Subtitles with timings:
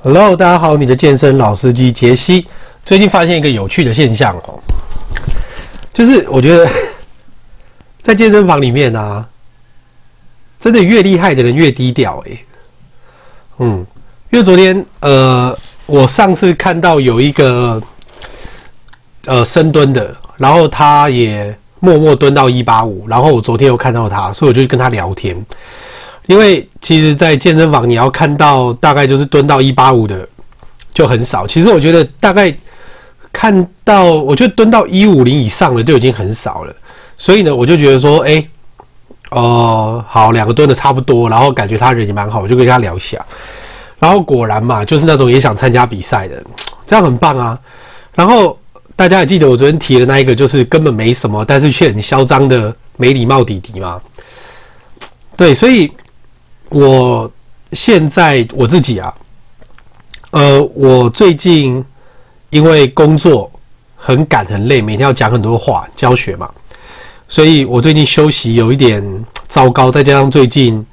[0.00, 2.46] Hello，大家好，你的健身老司机杰西。
[2.84, 4.56] 最近发现一个有趣的现象哦，
[5.92, 6.70] 就是我觉得
[8.00, 9.26] 在健身房里面啊，
[10.60, 12.38] 真的越厉害的人越低调诶。
[13.58, 13.84] 嗯，
[14.30, 17.82] 因为昨天呃，我上次看到有一个
[19.26, 25.44] 呃深蹲的，然后他也默默蹲到一八五，然后我昨天又看到他，所以我就跟他聊天。
[26.28, 30.28] 因为其实，在健身房你要看到大概就是蹲到一八五的
[30.92, 31.46] 就很少。
[31.46, 32.54] 其实我觉得大概
[33.32, 36.76] 看到，我觉得蹲到一五零以上的就已经很少了。
[37.16, 38.46] 所以呢，我就觉得说，哎，
[39.30, 43.24] 哦，好，两个蹲的差不多，然后感觉他人也蛮好，我就跟他聊一下。
[43.98, 46.44] 然后果然嘛，就是那种也想参加比赛的，
[46.86, 47.58] 这样很棒啊。
[48.14, 48.58] 然后
[48.94, 53.98] 大家也记得我昨天提的那一个，就是根本没什么，但是却很嚣张的没礼貌弟弟嘛。
[55.34, 55.90] 对，所以。
[56.70, 57.30] 我
[57.72, 59.14] 现在我自己啊，
[60.32, 61.82] 呃，我最近
[62.50, 63.50] 因为工作
[63.96, 66.50] 很赶很累，每天要讲很多话教学嘛，
[67.26, 69.02] 所以我最近休息有一点
[69.46, 70.84] 糟糕，再加上最近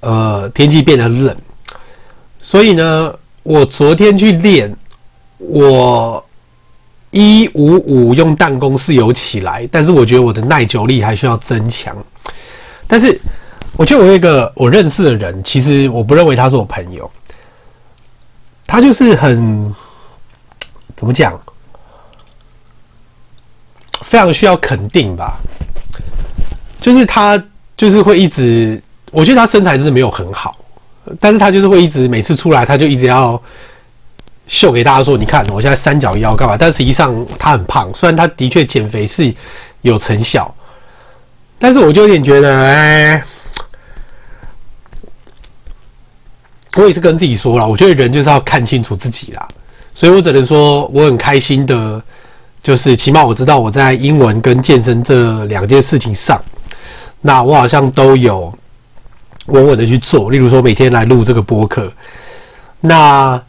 [0.00, 1.36] 呃天气变得冷，
[2.40, 4.76] 所以呢，我昨天去练，
[5.38, 6.24] 我
[7.12, 11.96] 一五五用弹弓是有起来，但是我觉得我的耐久力还需要增强，
[12.88, 13.20] 但是。
[13.76, 17.10] 我觉得我有一个我认识的人，其实我不认为他是我朋友，
[18.66, 19.74] 他就是很
[20.94, 21.36] 怎么讲，
[24.02, 25.36] 非常需要肯定吧。
[26.80, 27.42] 就是他
[27.76, 28.80] 就是会一直，
[29.10, 30.56] 我觉得他身材是没有很好，
[31.18, 33.40] 但是他就是会一直每次出来，他就一直要
[34.46, 36.56] 秀给大家说，你看我现在三角腰干嘛？
[36.56, 39.34] 但实际上他很胖，虽然他的确减肥是
[39.80, 40.54] 有成效，
[41.58, 43.24] 但是我就有点觉得，哎。
[46.76, 49.46] 我也是跟自己说了，我觉得人就是要看清楚自己啦，
[49.94, 52.02] 所以我只能说我很开心的，
[52.64, 56.42] 就是起码我知道我在英文跟健身这两件事情上，
[57.20, 58.52] 那我好像都有
[59.46, 60.32] 稳稳的去做。
[60.32, 61.92] 例如说每天来录这个播客，
[62.80, 63.40] 那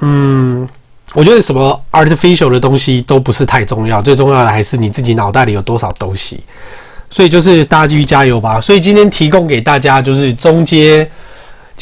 [0.00, 0.68] 嗯，
[1.14, 6.40] 我觉得什么 artificial 的东西都不是太重要，最重要的还是你自己脑袋里有多少东西。
[7.08, 8.60] 所以就是大家继续加油吧。
[8.60, 11.08] 所以今天提供给大家就是中阶。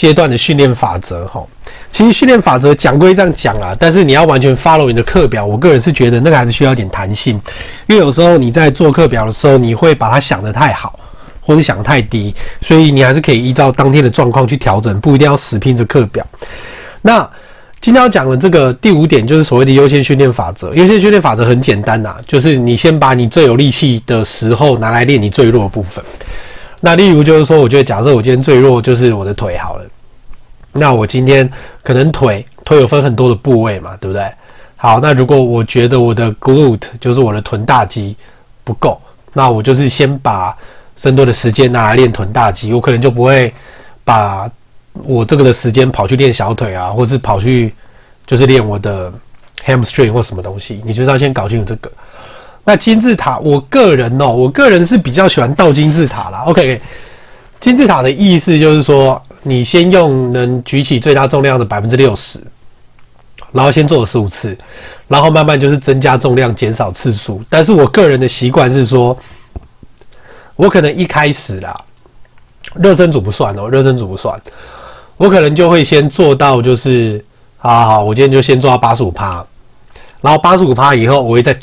[0.00, 1.47] 阶段的训练法则，哈，
[1.91, 7.38] 其实训练法则讲归这样讲啊，但是你要完全 follow 你的课表，我个人是觉得那个还是需要点弹性，
[7.87, 10.99] 因为有时候你在做课表的时候，你会把它想得太好，
[11.43, 16.27] 或者想得太低，所以你还是可以依照当天的状况去调整，不一定要死拼着课表。
[17.03, 17.28] 那
[17.82, 20.75] 今天要讲的这个第五点，就是所谓的优先训练法则。
[20.75, 26.03] 优先训练法则很简单呐，就是你先把你最有力气的时候拿来练你最弱的部分。
[26.81, 29.85] 那例如就是说，我觉得假设我今天最弱就是我的腿好了，
[30.73, 31.49] 那我今天
[31.83, 34.27] 可能腿腿有分很多的部位嘛，对不对？
[34.77, 38.17] 好，那如果我觉得我的 glute 就是我的臀大肌
[38.65, 38.99] 不够，
[39.35, 40.57] 那我就是先把
[40.97, 43.53] 深蹲的时间拿来练臀大肌，我可能就不会
[44.03, 44.51] 把
[45.03, 47.75] 我这个的时间跑去练小腿啊，或是跑去
[48.27, 49.12] 就是练我的
[49.67, 51.93] hamstring 或什么东西，你就是要先搞清楚这个。
[52.62, 56.43] 那金字塔，我个人哦，我个人是比较喜欢倒金字塔啦。
[56.47, 56.81] OK，
[57.59, 62.38] 金字塔的意思就是说，你先用能举起最大重量的百分之六十，
[63.50, 64.56] 然后先做了十五次，
[65.09, 67.43] 然后慢慢就是增加重量，减少次数。
[67.49, 69.19] 但是我个人的习惯是说，
[70.54, 71.75] 我可能一开始啦，
[72.75, 74.38] 热身组不算哦，热身组不算，
[75.16, 77.25] 我可能就会先做到就是，
[77.56, 79.44] 好好，我今天就先做到八十五趴，
[80.20, 81.59] 然后八十五趴以后，我会再。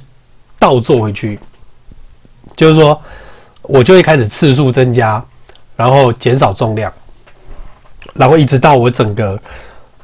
[0.60, 1.40] 倒做回去，
[2.56, 3.00] 就是说，
[3.62, 5.24] 我就会开始次数增加，
[5.76, 6.92] 然后减少重量，
[8.16, 9.40] 然后一直到我整个。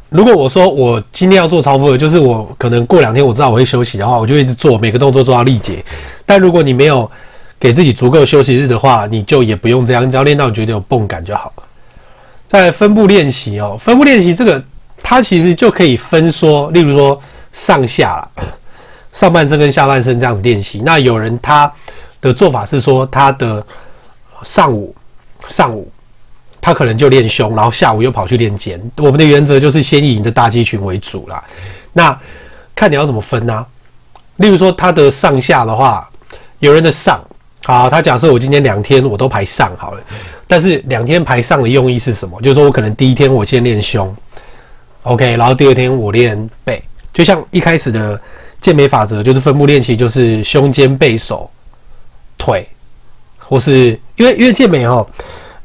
[0.09, 5.83] 如果我说我今天要做超负荷，就是我可能过两天我知道我会休息的话，我就一直做每个动作做到力竭。
[6.23, 7.09] 但如果你没有
[7.59, 11.63] 给自己足够休息日的话，你就也不用这样，只要练到你觉得有泵感就好了。
[12.45, 14.63] 再来分步练习哦，分步练习这个
[15.01, 17.19] 它其实就可以分说，例如说
[17.51, 18.29] 上下啦。
[19.13, 21.71] 上半身跟下半身这样子练习，那有人他
[22.19, 23.63] 的做法是说，他的
[24.43, 24.93] 上午
[25.47, 25.89] 上午
[26.59, 28.81] 他可能就练胸，然后下午又跑去练肩。
[28.97, 31.43] 我们的原则就是先以你的大肌群为主啦。
[31.93, 32.19] 那
[32.73, 33.67] 看你要怎么分呢、啊？
[34.37, 36.09] 例如说他的上下的话，
[36.57, 37.21] 有人的上
[37.65, 40.01] 好，他假设我今天两天我都排上好了，
[40.47, 42.41] 但是两天排上的用意是什么？
[42.41, 44.13] 就是说我可能第一天我先练胸
[45.03, 46.83] ，OK，然后第二天我练背，
[47.13, 48.19] 就像一开始的。
[48.63, 51.49] 健美法则就是分步练习，就是胸肩背手
[52.37, 52.65] 腿，
[53.37, 55.05] 或是因为因为健美哦，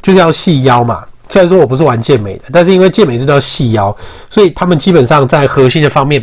[0.03, 3.97] 就是要细腰嘛，虽然说我不是玩健美的，但是因为健美是叫细腰，
[4.29, 6.23] 所以他们基本上在核心的方面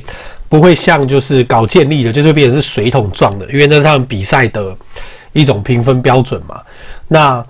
[0.49, 4.75] 不会像就是搞健力的，就是变成是水桶状的，因为那是他们比赛的
[5.31, 6.61] 一种评分标准嘛。
[7.07, 7.43] 那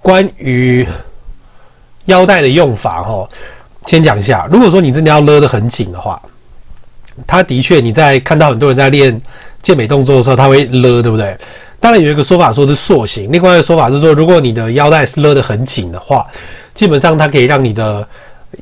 [0.00, 0.84] 关于
[2.06, 3.28] 腰带的用法，哈，
[3.86, 4.48] 先讲一下。
[4.50, 6.20] 如果说你真的要勒得很紧的话，
[7.26, 9.18] 他的确你在看到很多人在练
[9.62, 11.36] 健美动作的时候，他会勒，对不对？
[11.80, 16.26] 当然有一个说法说是塑形，另外一个说法是说，如果你的腰带是勒得很紧的话。
[16.74, 18.08] 基本上它可以让你的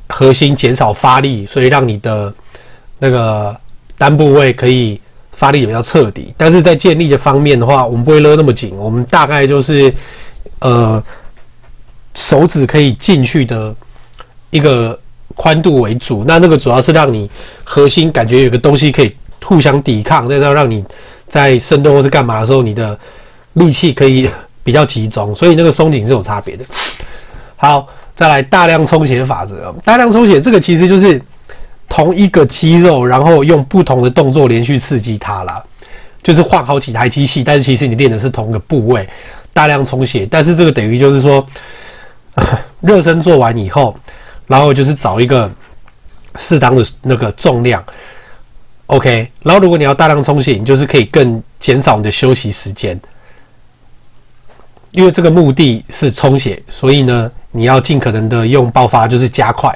[0.09, 2.35] 核心减少发力，所以让你的
[2.99, 3.57] 那个
[3.97, 6.35] 单部位可以发力比较彻底。
[6.37, 9.95] 但是在健力的方面的话，我们不会勒那么紧，我们大概就是
[10.59, 11.01] 呃
[12.17, 13.73] 手指可以进去的
[14.51, 14.99] 一个
[15.40, 16.22] 宽度为主。
[16.26, 17.31] 那那个主要是让你
[17.64, 20.84] 核心感觉有个东西可以互相抵抗，那要让你
[21.28, 22.98] 在深蹲或是干嘛的时候，你的
[23.54, 24.28] 力气可以
[24.62, 25.34] 比较集中。
[25.34, 26.64] 所以那个松紧是有差别的。
[27.56, 27.88] 好。
[28.16, 31.19] 再来大量充血法则，大量充血这个其实就是
[31.88, 35.62] 同一个肌肉，然后用不同的动作连续刺激它啦，
[36.22, 39.08] 就是换好几台机器，但是其实你练的是同一个部位，
[39.54, 40.28] 大量充血。
[40.31, 41.46] 但是这个等于就是说，
[42.82, 43.96] 热身做完以后，
[44.50, 45.49] 然后就是找一个
[46.37, 47.81] 适当的那个重量
[48.87, 49.31] ，OK。
[49.44, 53.00] 然后如果你要大量充血，你就是可以更减少你的休息时间。
[54.91, 59.73] 因为这个目的是充血，所以呢，你要尽可能的用爆发，就是加快、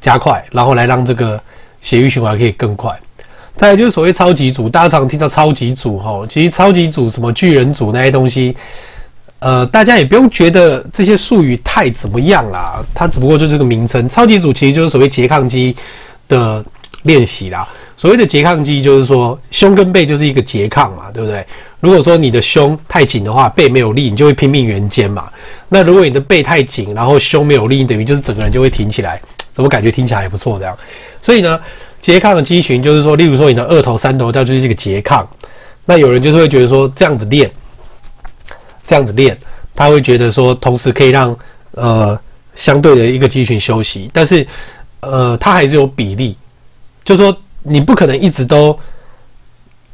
[0.00, 1.40] 加快，然后来让这个
[1.80, 2.92] 血液循环可以更快。
[3.54, 8.56] 再就是所谓超级组，大家常听到超级组哈，其实超级组什么巨人组那些东西，
[9.44, 14.08] 呃，大家也不用觉得这些术语太怎么样啦，它只不过就是个名称。
[14.08, 15.76] 超级组其实就是所谓拮抗肌
[16.28, 16.64] 的
[17.02, 17.68] 练习啦。
[17.94, 21.46] 所谓的拮抗肌就是说胸跟背就是一个拮抗嘛，对不对？
[21.80, 25.28] 如果说你的胸太紧的话，背没有力，你就会拼命圆肩嘛。
[25.68, 29.20] 那如果你的背太紧，然后胸没有力，你等于就是整个人就会挺起来。
[29.52, 30.74] 怎么感觉听起来还不错这样？
[31.20, 31.60] 所以呢，
[32.02, 35.28] 拮抗的肌群就是说，例如说你的二头、三头，它就是一个拮抗。
[35.84, 37.50] 那有人就是会觉得说，这样子练，
[38.86, 39.36] 这样子练，
[39.74, 41.36] 他会觉得说，同时可以让
[41.72, 42.18] 呃
[42.54, 44.46] 相对的一个肌群休息，但是
[45.00, 46.36] 呃，他还是有比例，
[47.04, 48.78] 就说你不可能一直都。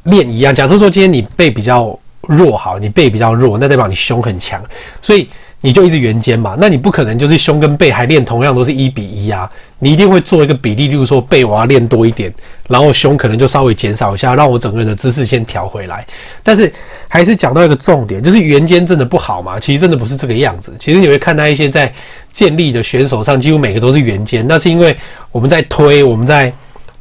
[0.05, 4.59] 练一样，假设说今天你背比较弱，好，你背比较弱，那代表你胸很强，
[4.99, 5.29] 所以
[5.61, 6.57] 你就一直圆肩嘛。
[6.59, 9.49] 那你不可能就是胸跟背还练同样都是一比一啊，
[9.79, 12.33] 你一定会做一个比例，例如说背我要练多一点，
[12.67, 16.05] 然后胸可能就稍微减少一下，让我整个人的姿势先调回来。
[16.43, 16.71] 但是
[17.07, 19.59] 还是讲到一个重点，就是圆肩真的不好嘛？
[19.59, 20.75] 其实真的不是这个样子。
[20.79, 21.93] 其实你会看到一些在
[22.33, 24.95] 健力的选手上，几乎每个都是圆肩，那是因为
[25.31, 26.53] 我们在推，我们在。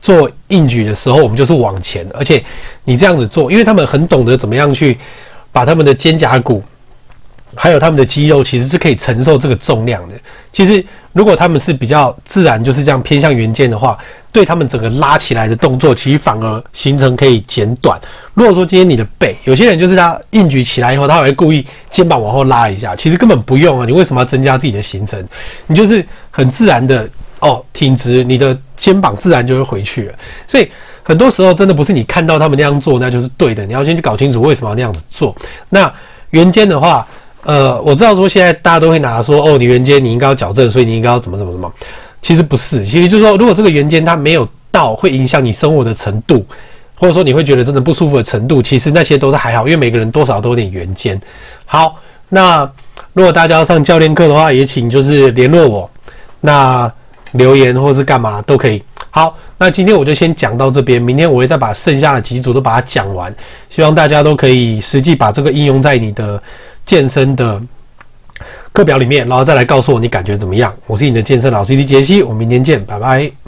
[0.03, 2.43] 做硬举的时候，我们就是往前，而且
[2.85, 4.97] 你这样子做，因为他们很懂得怎么样去
[5.53, 6.65] 把他们的肩胛骨，
[7.62, 10.15] 还有他们的肌肉，其实是可以承受这个重量的。
[10.51, 13.99] 其实如果他们是比较自然，就是这样偏向圆肩的话，
[14.33, 18.01] 对他们整个拉起来的动作，其实反而行程可以减短。
[18.33, 25.23] 如果说今天你的背，有些人就是他硬举起来以后，他会故意肩膀往后拉一下，其实根本不用啊，你为什么要增加自己的行程？
[25.67, 27.07] 你就是很自然的。
[27.41, 30.15] 哦，挺直，你的肩膀自然就会回去了。
[30.47, 30.71] 所以
[31.03, 33.65] 很多时候真的不是你看到他们那样做，那就是对的。
[33.65, 35.35] 你要先去搞清楚为什么要那样子做。
[35.71, 35.91] 那
[36.33, 37.09] 圆肩的话，
[37.44, 41.72] 呃，我知道说现在大家都会拿说，哦，你圆肩你应该要矫正，所以你应该要怎么怎么怎么。
[42.20, 46.44] 其实不是，其实就是说，如果这个圆肩它没有到会影响你生活的程度，
[46.97, 51.18] 或者说你会觉得真的不舒服的程度，其实那些都是还好，因为每个人多少都有点圆肩。
[51.64, 51.97] 好，
[52.28, 52.70] 那
[53.14, 55.90] 如果大家要上教练课的话，也请就是联络我。
[56.42, 56.90] 那
[57.32, 58.82] 留言或是干嘛都可以。
[59.11, 63.35] 好，那今天我就先讲到这边，明天我会再把剩下的几组都把它讲完。
[63.68, 66.42] 希望大家都可以实际把这个应用在你的
[66.90, 67.62] 健身的
[68.73, 70.75] 课表里面，然后再来告诉我你感觉怎么样。
[70.88, 73.30] 我是你的健身老师李杰西，我们明天见，拜拜。